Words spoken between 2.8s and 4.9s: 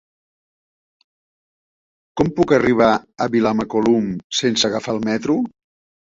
a Vilamacolum sense